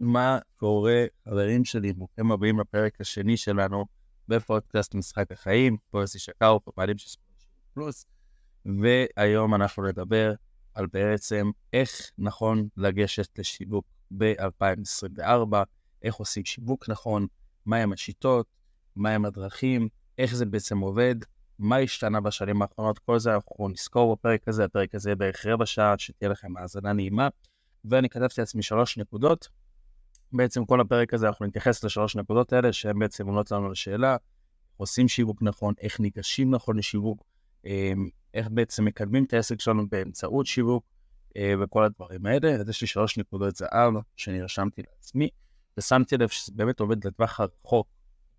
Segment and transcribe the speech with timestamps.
[0.00, 3.86] מה קורה, חברים שלי, ברוכים הבאים לפרק השני שלנו
[4.28, 7.20] בפודקאסט משחק החיים, פה יוסי שקאו, פה פעלים של
[7.74, 8.06] פלוס,
[8.66, 10.32] והיום אנחנו נדבר
[10.74, 13.84] על בעצם איך נכון לגשת לשיווק
[14.18, 15.56] ב-2024,
[16.02, 17.26] איך עושים שיווק נכון,
[17.66, 18.46] מהם השיטות,
[18.96, 21.14] מהם הדרכים, איך זה בעצם עובד,
[21.58, 25.94] מה השתנה בשנים האחרונות, כל זה אנחנו נזכור בפרק הזה, הפרק הזה בערך רבע שעה,
[25.98, 27.28] שתהיה לכם האזנה נעימה.
[27.84, 29.59] ואני כתבתי לעצמי שלוש נקודות.
[30.32, 34.16] בעצם כל הפרק הזה אנחנו נתייחס לשלוש נקודות האלה, שהן בעצם עונות לנו לשאלה,
[34.76, 37.22] עושים שיווק נכון, איך ניגשים נכון לשיווק,
[37.64, 40.84] אמ, איך בעצם מקדמים את העסק שלנו באמצעות שיווק,
[41.36, 42.50] אה, וכל הדברים האלה.
[42.50, 45.28] אז יש לי שלוש נקודות זהב שאני רשמתי לעצמי,
[45.78, 47.88] ושמתי לב שזה באמת עובד לטווח הרחוק.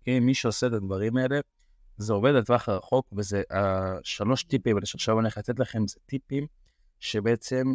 [0.04, 1.40] כי מי שעושה את הדברים האלה,
[1.96, 6.46] זה עובד לטווח הרחוק, וזה השלוש טיפים האלה שעכשיו אני הולך לתת לכם, זה טיפים
[7.00, 7.66] שבעצם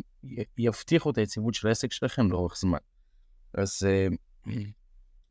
[0.58, 2.78] יבטיחו את היציבות של העסק שלכם לאורך זמן.
[3.54, 4.08] אז אה,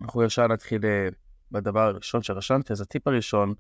[0.01, 1.09] אנחנו ישר נתחיל אה,
[1.53, 3.55] בדבר הראשון שרשמתי, אז הטיפ הראשון,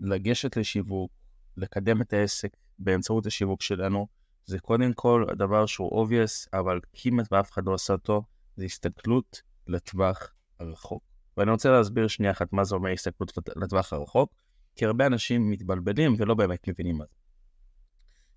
[0.00, 1.10] לגשת לשיווק,
[1.56, 4.06] לקדם את העסק באמצעות השיווק שלנו,
[4.44, 8.22] זה קודם כל הדבר שהוא obvious, אבל כמעט ואף אחד לא עושה אותו,
[8.56, 11.02] זה הסתכלות לטווח הרחוק.
[11.36, 14.34] ואני רוצה להסביר שנייה אחת מה זה אומר הסתכלות לטווח הרחוק,
[14.76, 17.14] כי הרבה אנשים מתבלבלים ולא באמת מבינים מה זה.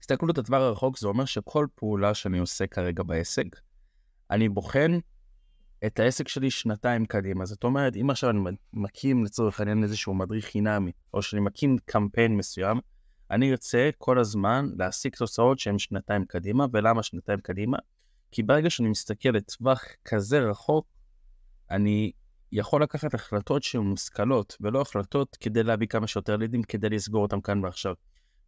[0.02, 3.46] הסתכלות לטווח הרחוק זה אומר שכל פעולה שאני עושה כרגע בעסק,
[4.32, 4.98] אני בוחן
[5.86, 7.46] את העסק שלי שנתיים קדימה.
[7.46, 8.40] זאת אומרת, אם עכשיו אני
[8.74, 12.80] מקים לצורך העניין איזשהו מדריך חינמי, או שאני מקים קמפיין מסוים,
[13.32, 17.78] אני ארצה כל הזמן להשיג תוצאות שהן שנתיים קדימה, ולמה שנתיים קדימה?
[18.32, 20.88] כי ברגע שאני מסתכל לטווח כזה רחוק,
[21.72, 22.12] אני
[22.52, 27.42] יכול לקחת החלטות שהן מושכלות, ולא החלטות כדי להביא כמה שיותר לידים, כדי לסגור אותם
[27.42, 27.94] כאן ועכשיו.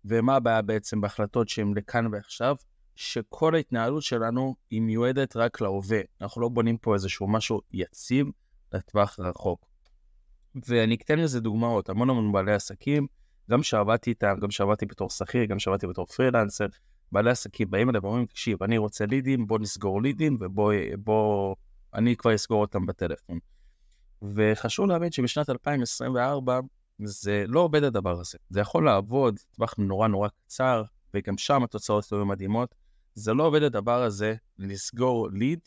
[0.05, 2.55] ומה הבעיה בעצם בהחלטות שהן לכאן ועכשיו?
[2.95, 5.99] שכל ההתנהלות שלנו היא מיועדת רק להווה.
[6.21, 8.27] אנחנו לא בונים פה איזשהו משהו יציב
[8.73, 9.65] לטווח רחוק.
[10.67, 13.07] ואני אתן לזה דוגמאות, המון המון בעלי עסקים,
[13.51, 16.65] גם שעבדתי איתם, גם שעבדתי בתור שכיר, גם שעבדתי בתור פרילנסר,
[17.11, 21.55] בעלי עסקים באים אליהם ואומרים, תקשיב, אני רוצה לידים, בוא נסגור לידים ובוא, בוא,
[21.93, 23.39] אני כבר אסגור אותם בטלפון.
[24.21, 26.59] וחשוב להבין שבשנת 2024
[27.03, 28.37] זה לא עובד הדבר הזה.
[28.49, 30.83] זה יכול לעבוד טווח נורא נורא קצר,
[31.13, 32.75] וגם שם התוצאות לא מדהימות.
[33.15, 35.59] זה לא עובד הדבר הזה לסגור ליד,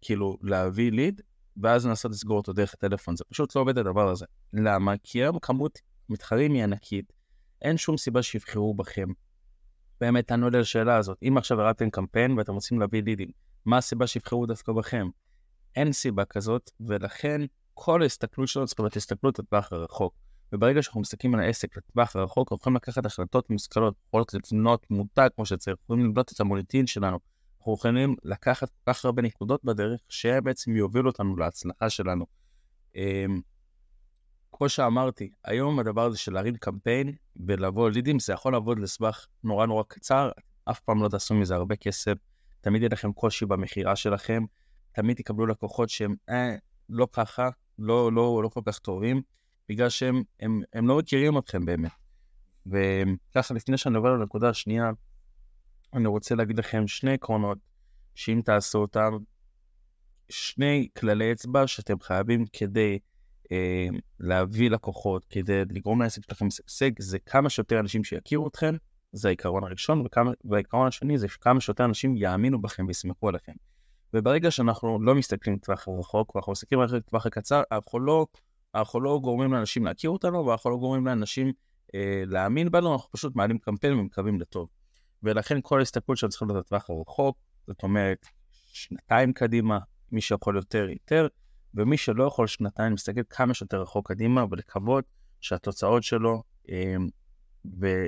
[0.00, 1.20] כאילו להביא ליד,
[1.56, 3.16] ואז לנסות לסגור אותו דרך הטלפון.
[3.16, 4.26] זה פשוט לא עובד הדבר הזה.
[4.52, 4.94] למה?
[5.02, 5.78] כי היום כמות
[6.08, 7.12] מתחרים היא ענקית,
[7.62, 9.08] אין שום סיבה שיבחרו בכם.
[10.00, 11.18] באמת, תענו לי על השאלה הזאת.
[11.22, 13.30] אם עכשיו הרדתם קמפיין ואתם רוצים להביא לידים,
[13.64, 15.08] מה הסיבה שיבחרו דווקא בכם?
[15.76, 17.40] אין סיבה כזאת, ולכן
[17.74, 20.14] כל ההסתכלות שלנו צריכה להיות הסתכלות לטווח הרחוק.
[20.52, 25.28] וברגע שאנחנו מסתכלים על העסק לטווח הרחוק, אנחנו יכולים לקחת החלטות מושכלות, יכולות לבנות מותג
[25.36, 27.18] כמו שצריך, יכולים לבנות את המוניטין שלנו.
[27.58, 32.26] אנחנו יכולים לקחת כל כך הרבה נקודות בדרך, שבעצם יובילו אותנו להצלחה שלנו.
[32.94, 33.40] אמ,
[34.52, 37.12] כמו שאמרתי, היום הדבר הזה של להרים קמפיין
[37.46, 40.30] ולבוא לידים, זה יכול לעבוד לסבך נורא נורא קצר,
[40.64, 42.14] אף פעם לא תעשו מזה הרבה כסף,
[42.60, 44.44] תמיד יהיה לכם קושי במכירה שלכם,
[44.92, 46.56] תמיד תקבלו לקוחות שהם אה,
[46.88, 47.48] לא ככה,
[47.78, 49.22] לא, לא, לא כל כך טובים,
[49.68, 51.90] בגלל שהם הם, הם לא מכירים אתכם באמת.
[52.66, 54.90] וככה, לפני שאני עובר לנקודה השנייה,
[55.94, 57.58] אני רוצה להגיד לכם שני עקרונות,
[58.14, 59.12] שאם תעשו אותם,
[60.28, 62.98] שני כללי אצבע שאתם חייבים כדי
[63.52, 63.86] אה,
[64.20, 68.74] להביא לקוחות, כדי לגרום לעסק שלכם לשגשג, זה כמה שיותר אנשים שיכירו אתכם,
[69.12, 73.52] זה העיקרון הראשון, וכמה, והעיקרון השני זה כמה שיותר אנשים יאמינו בכם ויסמכו עליכם.
[74.14, 78.26] וברגע שאנחנו לא מסתכלים לטווח הרחוק, ואנחנו מסתכלים רק לטווח הקצר, אנחנו לא,
[78.78, 81.52] אנחנו לא גורמים לאנשים להכיר אותנו, ואנחנו לא גורמים לאנשים
[81.94, 84.68] אה, להאמין בנו, אנחנו פשוט מעלים קמפיין ומקווים לטוב.
[85.22, 88.26] ולכן כל ההסתכלות שלנו צריכה להיות לטווח הרחוק, זאת אומרת,
[88.72, 89.78] שנתיים קדימה,
[90.12, 91.26] מי שיכול יותר, יותר,
[91.74, 95.04] ומי שלא יכול שנתיים, מסתכל כמה שיותר רחוק קדימה, ולקוות
[95.40, 96.96] שהתוצאות שלו, אה,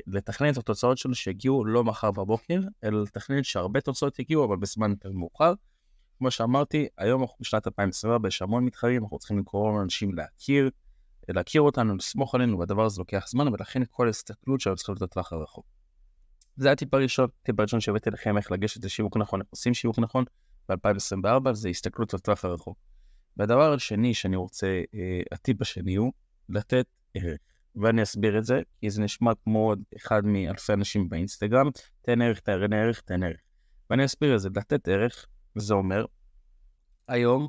[0.06, 4.90] ולתכנן את התוצאות שלו שיגיעו לא מחר בבוקר, אלא לתכנן שהרבה תוצאות יגיעו, אבל בזמן
[4.90, 5.52] יותר מאוחר.
[6.20, 10.70] כמו שאמרתי, היום אנחנו בשנת 2024, יש המון מתחרים, אנחנו צריכים לקרוא לאנשים להכיר,
[11.28, 15.32] להכיר אותנו, לסמוך עלינו, והדבר הזה לוקח זמן, ולכן כל הסתכלות שלנו צריכה להיות לטווח
[15.32, 15.66] הרחוק.
[16.56, 20.24] זה הטיפ הראשון, הטיפ הראשון שהבאתי לכם איך לגשת לשיווק נכון, איך עושים שיווק נכון
[20.68, 22.78] ב-2024, זה הסתכלות לטווח הרחוק.
[23.36, 26.12] והדבר השני שאני רוצה, אה, הטיפ השני הוא
[26.48, 27.38] לתת ערך.
[27.76, 31.70] ואני אסביר את זה, כי זה נשמע כמו עוד אחד מאלפי אנשים באינסטגרם,
[32.02, 33.40] תן ערך, תן ערך, תן ערך.
[33.90, 35.26] ואני אסביר את זה, לתת ערך
[35.56, 36.04] וזה אומר,
[37.08, 37.48] היום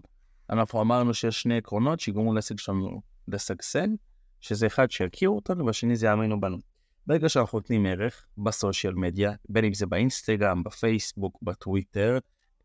[0.50, 3.88] אנחנו אמרנו שיש שני עקרונות שיגרמו לעסק שלנו לשגשג,
[4.39, 6.57] שזה אחד שיכירו אותנו והשני זה יאמינו בנו.
[7.07, 12.18] ברגע שאנחנו נותנים ערך בסושיאל מדיה, בין אם זה באינסטגרם, בפייסבוק, בטוויטר,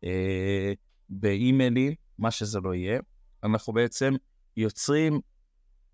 [0.03, 0.73] אה,
[1.09, 2.99] באימיילים, מה שזה לא יהיה,
[3.43, 4.13] אנחנו בעצם
[4.57, 5.19] יוצרים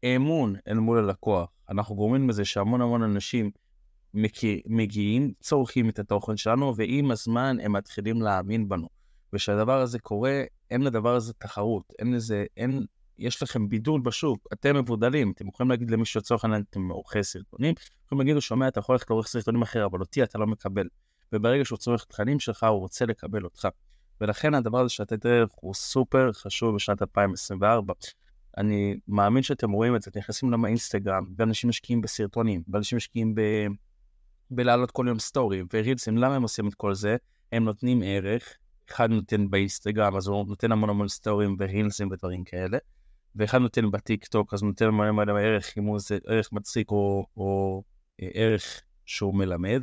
[0.04, 1.50] אמון אל מול הלקוח.
[1.70, 3.52] אנחנו גורמים לזה שהמון המון אנשים
[4.66, 8.88] מגיעים, צורכים את התוכן שלנו, ועם הזמן הם מתחילים להאמין בנו.
[9.34, 12.86] וכשהדבר הזה קורה, אין לדבר הזה תחרות, אין לזה, אין,
[13.18, 17.76] יש לכם בידול בשוק, אתם מבודלים, אתם יכולים להגיד למישהו לצורך העניין, אתם עורכי סרטונים,
[18.06, 20.88] יכולים להגיד לו, שומע, אתה יכול ללכת לעורך סרטונים אחר, אבל אותי אתה לא מקבל.
[21.34, 23.68] וברגע שהוא צורך תכנים שלך, הוא רוצה לקבל אותך.
[24.22, 25.26] ולכן הדבר הזה של לתת
[25.56, 27.94] הוא סופר חשוב בשנת 2024.
[28.58, 33.42] אני מאמין שאתם רואים את זה, אתם נכנסים לאינסטגרם, ואנשים משקיעים בסרטונים, ואנשים משקיעים ב...
[34.52, 37.16] בלהעלות כל יום סטורי ורילסים, למה הם עושים את כל זה?
[37.52, 38.54] הם נותנים ערך,
[38.90, 42.78] אחד נותן באינסטגרם, אז הוא נותן המון המון סטורים ורילסים ודברים כאלה,
[43.36, 46.92] ואחד נותן בטיק טוק, אז הוא נותן מלא מלא ערך, אם הוא זה ערך מצחיק
[46.92, 47.84] או, או
[48.22, 49.82] אה, ערך שהוא מלמד,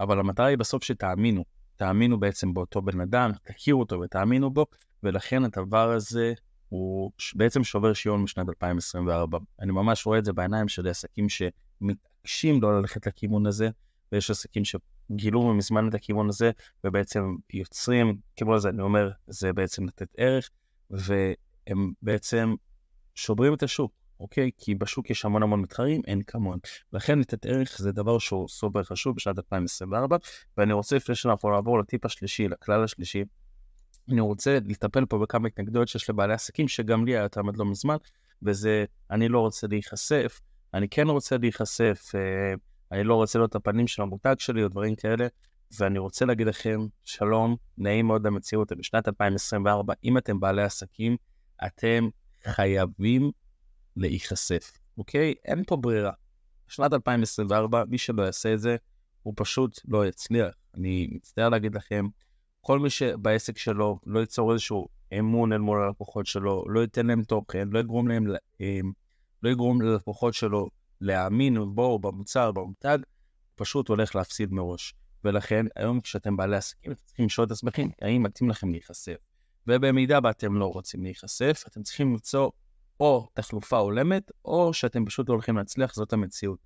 [0.00, 1.44] אבל המטרה היא בסוף שתאמינו,
[1.76, 4.66] תאמינו בעצם באותו בן אדם, תכירו אותו ותאמינו בו,
[5.02, 6.32] ולכן הדבר הזה
[6.68, 9.38] הוא בעצם שובר שיון משנת 2024.
[9.60, 13.70] אני ממש רואה את זה בעיניים של עסקים שמתעקשים לא ללכת לכיוון הזה,
[14.14, 16.50] ויש עסקים שגילו מזמן את הכיוון הזה,
[16.84, 20.50] ובעצם יוצרים, כמו זה אני אומר, זה בעצם לתת ערך,
[20.90, 22.54] והם בעצם
[23.14, 23.92] שוברים את השוק.
[24.20, 24.50] אוקיי?
[24.58, 26.58] כי בשוק יש המון המון מתחרים, אין כמון.
[26.92, 30.16] לכן לתת ערך זה דבר שהוא סופר חשוב בשנת 2024,
[30.58, 33.24] ואני רוצה לפני שאנחנו נעבור לטיפ השלישי, לכלל השלישי,
[34.08, 37.96] אני רוצה לטפל פה בכמה התנגדויות שיש לבעלי עסקים, שגם לי היה עד לא מזמן,
[38.42, 40.40] וזה, אני לא רוצה להיחשף,
[40.74, 42.54] אני כן רוצה להיחשף, אה,
[42.94, 45.26] אני לא רוצה להיות הפנים של המותג שלי או דברים כאלה,
[45.78, 51.16] ואני רוצה להגיד לכם, שלום, נעים מאוד למציאות, בשנת 2024, אם אתם בעלי עסקים,
[51.66, 52.08] אתם
[52.44, 53.30] חייבים
[53.96, 55.34] להיחשף, אוקיי?
[55.44, 56.12] אין פה ברירה.
[56.68, 58.76] שנת 2024, מי שלא יעשה את זה,
[59.22, 60.54] הוא פשוט לא יצליח.
[60.74, 62.06] אני מצטער להגיד לכם,
[62.60, 64.88] כל מי שבעסק שלו לא ייצור איזשהו
[65.18, 68.26] אמון אל מול הלקוחות שלו, לא ייתן להם תוכן, לא יגרום להם,
[69.42, 70.68] לא יגרום ללקוחות שלו
[71.00, 72.98] להאמין בו, במוצר, במותג,
[73.54, 74.94] פשוט הולך להפסיד מראש.
[75.24, 79.16] ולכן, היום כשאתם בעלי עסקים, אתם צריכים לשאול את עצמכם, האם מתאים לכם להיחשף.
[79.66, 82.50] ובמידה ואתם לא רוצים להיחשף, אתם צריכים למצוא
[83.00, 86.58] או תחלופה הולמת, או שאתם פשוט לא הולכים להצליח, זאת המציאות.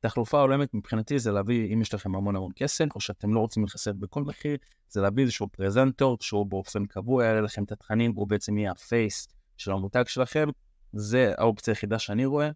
[0.00, 3.62] תחלופה הולמת מבחינתי זה להביא, אם יש לכם המון המון כסף, או שאתם לא רוצים
[3.62, 4.56] להיחשף בכל מחיר,
[4.88, 9.28] זה להביא איזשהו פרזנטור שהוא באופן קבוע יעלה לכם את התכנים, הוא בעצם יהיה הפייס
[9.56, 10.48] של המותג שלכם,
[10.92, 12.50] זה האופציה היחידה שאני רואה.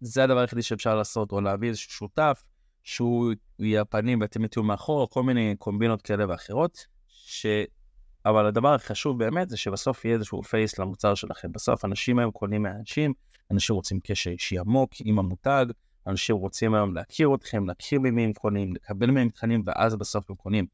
[0.00, 2.44] זה הדבר היחידי שאפשר לעשות, או להביא איזשהו שותף,
[2.82, 7.46] שהוא יהיה הפנים ואתם תהיו מאחור, כל מיני קומבינות כאלה ואחרות, ש...
[8.26, 11.52] אבל הדבר החשוב באמת זה שבסוף יהיה איזשהו פייס למוצר שלכם.
[11.52, 13.12] בסוף אנשים היום קונים מאנשים,
[13.50, 15.66] אנשים רוצים קשר אישי עמוק עם המותג,
[16.06, 20.36] אנשים רוצים היום להכיר אתכם, להכיר ממי הם קונים, לקבל מהם תכנים, ואז בסוף הם
[20.36, 20.66] קונים.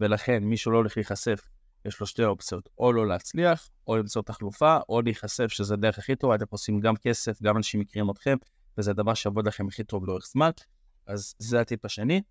[0.00, 1.40] ולכן מי שלא הולך להיחשף,
[1.84, 6.16] יש לו שתי אופציות, או לא להצליח, או למצוא תחלופה, או להיחשף, שזה הדרך הכי
[6.16, 8.36] טובה, אתם עושים גם כסף, גם אנשים מכירים אתכם,
[8.78, 10.50] וזה הדבר שיעבוד לכם הכי טוב לאורך זמן.
[11.06, 12.22] אז זה הטיפ השני.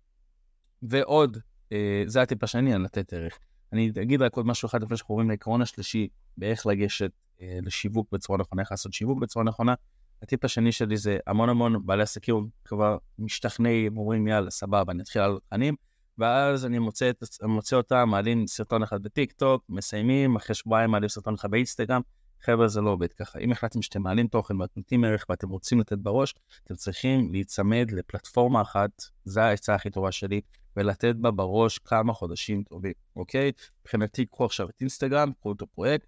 [0.82, 1.38] ועוד,
[1.72, 3.38] אה, זה הטיפ השני על לתת ערך.
[3.72, 7.10] אני אגיד רק עוד משהו אחד לפני עוברים לעקרון השלישי, באיך לגשת
[7.40, 9.74] אה, לשיווק בצורה נכונה, איך לעשות שיווק בצורה נכונה.
[10.22, 15.22] הטיפ השני שלי זה המון המון בעלי עסקים כבר משתכנעים, אומרים יאללה סבבה, אני אתחיל
[15.22, 15.74] לעלות תכנים,
[16.18, 21.08] ואז אני מוצא, את, מוצא אותם, מעלים סרטון אחד בטיק טוק, מסיימים, אחרי שבועיים מעלים
[21.08, 22.00] סרטון אחד באינסטגרם,
[22.44, 23.38] חבר'ה זה לא עובד ככה.
[23.38, 26.34] אם החלטתם שאתם מעלים תוכן ואתם נותנים ערך ואתם רוצים לתת בראש,
[26.64, 28.90] אתם צריכים להיצמד לפלטפורמה אחת,
[29.24, 30.40] זו העצה הכי טובה שלי,
[30.76, 33.52] ולתת בה בראש כמה חודשים טובים, אוקיי?
[33.80, 36.06] מבחינתי, קחו עכשיו את אינסטגרם, קחו אותו פרויקט,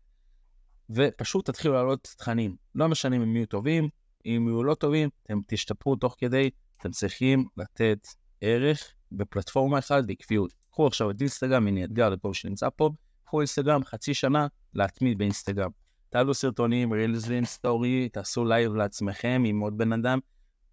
[0.91, 2.57] ופשוט תתחילו לעלות תכנים.
[2.75, 3.89] לא משנה אם יהיו טובים,
[4.27, 8.09] אם יהיו לא טובים, אתם תשתפרו תוך כדי, אתם צריכים לתת
[8.41, 10.55] ערך בפלטפורמה אחת בעקביות.
[10.71, 12.91] קחו עכשיו את אינסטגרם, הנה אתגר לכל שנמצא פה,
[13.25, 15.84] קחו אינסטגרם חצי שנה להתמיד באינסטגרם.
[16.15, 20.19] תעלו סרטונים, רילזים, סטורי, תעשו לייב לעצמכם עם עוד בן אדם,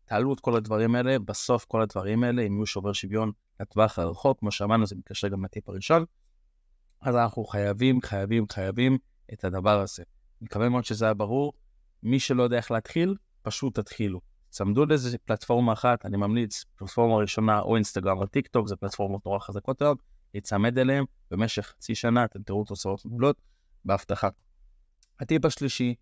[0.05, 4.39] תעלו את כל הדברים האלה, בסוף כל הדברים האלה, הם יהיו שובר שוויון לטווח הרחוק,
[4.39, 6.05] כמו שאמרנו, זה מתקשר גם לטיפ הראשון,
[7.01, 8.97] אז אנחנו חייבים, חייבים, חייבים
[9.33, 10.03] את הדבר הזה.
[10.41, 11.53] מקווה מאוד שזה היה ברור.
[12.03, 14.21] מי שלא יודע איך להתחיל, פשוט תתחילו.
[14.49, 19.25] צמדו לאיזה פלטפורמה אחת, אני ממליץ, פלטפורמה ראשונה או אינסטגרם או טיק טוק, זה פלטפורמות
[19.25, 19.95] נורא חזקות היום,
[20.33, 23.35] להיצמד אליהם, במשך חצי שנה אתם תראו תוצאות מעולות
[23.85, 24.29] בהבטחה.
[25.21, 25.95] הטיפ השלישי,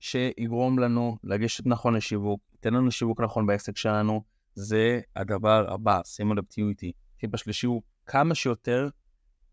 [0.00, 4.22] שיגרום לנו לגשת נכון לשיווק, ייתן לנו שיווק נכון בעסק שלנו,
[4.54, 6.92] זה הדבר הבא, שימו לב, תהיו איתי.
[7.16, 8.88] הטיפ השלישי הוא כמה שיותר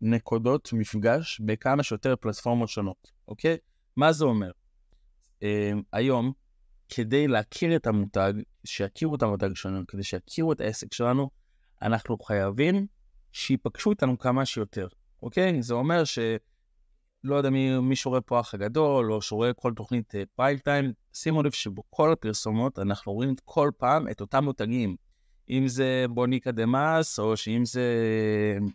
[0.00, 3.56] נקודות מפגש בכמה שיותר פלטפורמות שונות, אוקיי?
[3.96, 4.50] מה זה אומר?
[5.40, 5.44] Um,
[5.92, 6.32] היום,
[6.88, 8.32] כדי להכיר את המותג,
[8.64, 11.30] שיכירו את המותג שלנו, כדי שיכירו את העסק שלנו,
[11.82, 12.86] אנחנו חייבים
[13.32, 14.88] שיפגשו איתנו כמה שיותר,
[15.22, 15.62] אוקיי?
[15.62, 16.18] זה אומר ש...
[17.24, 21.42] לא יודע מי, מי שרואה פה אח הגדול, או שרואה כל תוכנית פריים טיים, שימו
[21.42, 24.96] לב שבכל הפרסומות אנחנו רואים כל פעם את אותם מותגים.
[25.50, 27.84] אם זה בוניקה דה מאס, או שאם זה,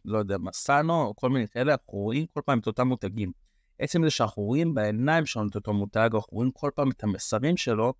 [0.05, 3.31] לא יודע, מסאנו, או כל מיני כאלה, אנחנו רואים כל פעם את אותם מותגים.
[3.79, 7.57] עצם זה שאנחנו רואים בעיניים שלנו את אותו מותג, אנחנו רואים כל פעם את המסרים
[7.57, 7.93] שלו,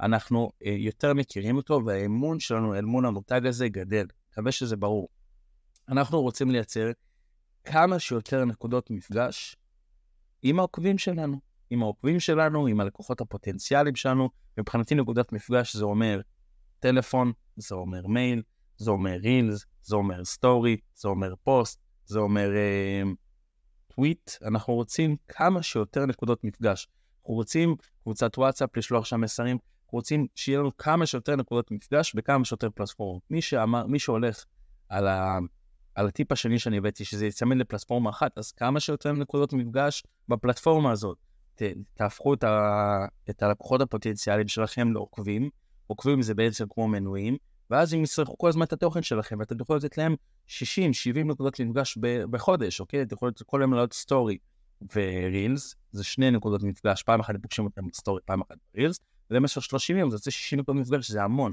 [0.00, 4.06] אנחנו אה, יותר מכירים אותו, והאמון שלנו אל מול המותג הזה גדל.
[4.32, 5.08] מקווה שזה ברור.
[5.88, 6.90] אנחנו רוצים לייצר
[7.64, 9.56] כמה שיותר נקודות מפגש
[10.42, 14.28] עם העוקבים שלנו, עם העוקבים שלנו, עם הלקוחות הפוטנציאליים שלנו.
[14.58, 16.20] מבחינתי נקודת מפגש זה אומר
[16.78, 18.42] טלפון, זה אומר מייל,
[18.76, 23.02] זה אומר רילס, זה אומר סטורי, זה אומר פוסט, זה אומר אה,
[23.94, 24.30] טוויט.
[24.42, 26.88] אנחנו רוצים כמה שיותר נקודות מפגש.
[27.20, 32.14] אנחנו רוצים קבוצת וואטסאפ לשלוח שם מסרים, אנחנו רוצים שיהיה לנו כמה שיותר נקודות מפגש
[32.14, 33.22] בכמה שיותר פלטפורמות.
[33.30, 33.40] מי
[33.88, 34.44] מי שהולך
[34.88, 35.38] על, ה,
[35.94, 40.90] על הטיפ השני שאני הבאתי, שזה יצמד לפלטפורמה אחת, אז כמה שיותר נקודות מפגש בפלטפורמה
[40.92, 41.18] הזאת.
[41.54, 41.62] ת,
[41.94, 45.50] תהפכו את, ה, את הלקוחות הפוטנציאליים שלכם לעוקבים,
[45.86, 47.36] עוקבים זה בעצם כמו מנויים,
[47.70, 50.14] ואז הם יצטרכו כל הזמן את התוכן שלכם, ואתם יכולים לתת להם
[50.48, 50.50] 60-70
[51.24, 51.98] נקודות מפגש
[52.30, 53.02] בחודש, אוקיי?
[53.02, 54.38] אתם יכולים כל היום לעלות סטורי
[54.94, 59.96] ורילס, זה שני נקודות מפגש, פעם אחת פוגשים אותם בסטורי, פעם אחת ברילס, ובמשך 30
[59.96, 61.52] יום זה יוצא 60 נקודות מפגש, זה המון.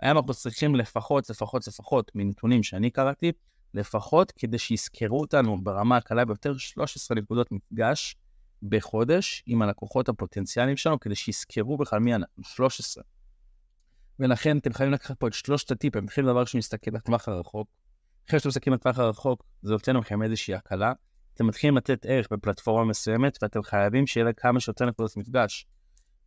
[0.00, 3.32] היום אנחנו צריכים לפחות, לפחות, לפחות, מנתונים שאני קראתי,
[3.74, 8.16] לפחות כדי שיזכרו אותנו ברמה הקלה ביותר 13 נקודות מפגש
[8.62, 13.04] בחודש עם הלקוחות הפוטנציאליים שלנו, כדי שיזכרו בכלל מי אנחנו, 13.
[14.20, 17.68] ולכן אתם חייבים לקחת פה את שלושת הטיפים, מתחיל דבר ראשון להסתכל לטווח הרחוק.
[18.28, 20.92] אחרי שאתם מסתכלים לטווח הרחוק, זה נותן לכם איזושהי הקלה.
[21.34, 25.66] אתם מתחילים לתת ערך בפלטפורמה מסוימת, ואתם חייבים שיהיה לה כמה שיותר נקודות מפגש.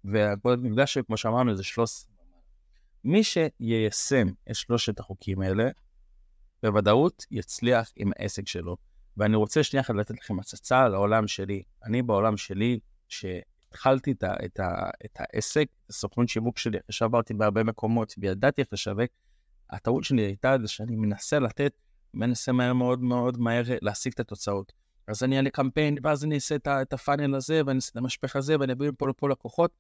[0.06, 2.12] והנקודות מפגש, כמו שאמרנו, זה 13.
[3.04, 5.70] מי שיישם את שלושת החוקים האלה,
[6.64, 8.78] בוודאות יצליח עם העסק שלו.
[9.18, 11.64] ואני רוצה שנייה אחת לתת לכם הצצה לעולם שלי.
[11.86, 17.34] אני בעולם שלי, שהתחלתי את, ה, את, ה, את העסק, את הסוכנות שיווק שלי, שעברתי
[17.34, 19.10] בהרבה מקומות וידעתי איך לשווק,
[19.70, 21.74] הטעות שלי הייתה זה שאני מנסה לתת,
[22.14, 24.72] מנסה מהר מאוד מאוד מהר להשיג את התוצאות.
[25.08, 28.56] אז אני אעלה קמפיין, ואז אני אעשה את הפאנל הזה, ואני אעשה את המשפך הזה,
[28.60, 29.72] ואני אביא מפה לפה לקוחות.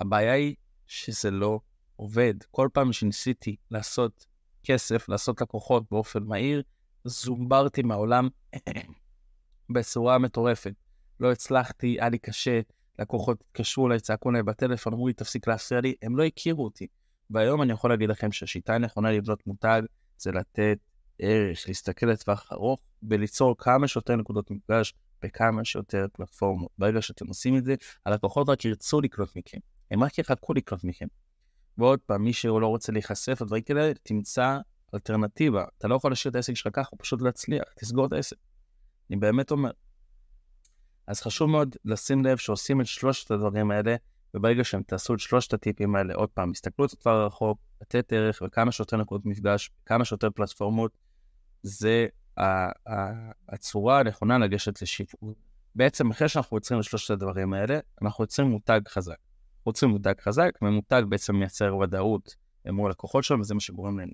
[0.00, 0.54] הבעיה היא
[0.86, 1.60] שזה לא
[1.96, 2.34] עובד.
[2.50, 4.26] כל פעם שניסיתי לעשות
[4.64, 6.62] כסף, לעשות לקוחות באופן מהיר,
[7.04, 8.28] זומברתי מהעולם
[9.74, 10.74] בצורה מטורפת.
[11.20, 12.60] לא הצלחתי, היה לי קשה,
[12.98, 16.86] לקוחות התקשרו אליי, צעקו אליי בטלפון, אמרו לי, תפסיק להפריע לי, הם לא הכירו אותי.
[17.30, 19.82] והיום אני יכול להגיד לכם שהשיטה הנכונה לבנות מותג
[20.18, 20.78] זה לתת
[21.18, 26.70] ערך, להסתכל לטווח ארוך וליצור כמה שיותר נקודות מפגש בכמה שיותר פלטפורמות.
[26.78, 27.74] ברגע שאתם עושים את זה,
[28.06, 29.58] הלקוחות רק ירצו לקנות מכם,
[29.90, 31.06] הם רק יחכו לקנות מכם.
[31.80, 34.58] ועוד פעם, מי שלא רוצה להיחשף לדברים כאלה, תמצא
[34.94, 35.64] אלטרנטיבה.
[35.78, 38.36] אתה לא יכול להשאיר את העסק שלך ככה, פשוט להצליח, תסגור את העסק.
[39.10, 39.70] אני באמת אומר.
[41.06, 43.96] אז חשוב מאוד לשים לב שעושים את שלושת הדברים האלה,
[44.34, 48.72] וברגע שהם תעשו את שלושת הטיפים האלה, עוד פעם, הסתכלות לטווח הרחוק, לתת ערך וכמה
[48.72, 50.92] שיותר נקודות מפגש, כמה שיותר פלטפורמות,
[51.62, 52.06] זה
[53.48, 55.20] הצורה הנכונה לגשת לשיווק.
[55.74, 59.29] בעצם אחרי שאנחנו יוצרים את שלושת הדברים האלה, אנחנו יוצרים מותג חזק.
[59.64, 62.36] רוצים מותג חזק, ומותג בעצם מייצר ודאות
[62.66, 64.10] מול לקוחות שלנו, וזה מה שגורם להם.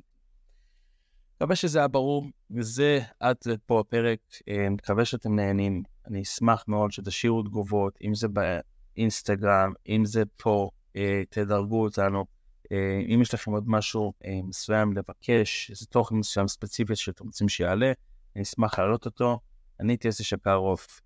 [1.36, 3.36] מקווה שזה היה ברור, וזה עד
[3.66, 4.18] פה הפרק.
[4.48, 5.82] אה, מקווה שאתם נהנים.
[6.06, 12.24] אני אשמח מאוד שתשאירו תגובות, אם זה באינסטגרם, אם זה פה, אה, תדרגו אותנו.
[12.72, 14.12] אה, אם יש לכם עוד משהו
[14.44, 17.92] מסוים לבקש, איזה תוכן מסוים ספציפי שאתם רוצים שיעלה,
[18.36, 19.40] אני אשמח להעלות אותו.
[19.80, 21.00] אני הייתי שקרוף,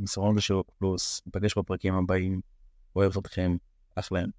[0.00, 2.40] מסרון בשירות פלוס, ניפגש בפרקים הבאים,
[2.96, 3.56] אוהב אתכם.
[3.96, 4.34] Excellent.